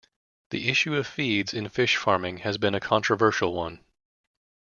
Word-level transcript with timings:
The 0.49 0.67
issue 0.67 0.95
of 0.95 1.05
feeds 1.05 1.53
in 1.53 1.69
fish 1.69 1.95
farming 1.95 2.37
has 2.37 2.57
been 2.57 2.73
a 2.73 2.79
controversial 2.79 3.53
one. 3.53 3.83